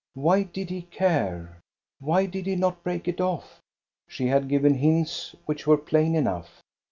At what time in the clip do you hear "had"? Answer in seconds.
4.25-4.49